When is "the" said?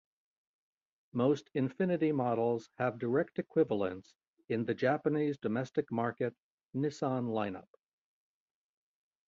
4.65-4.73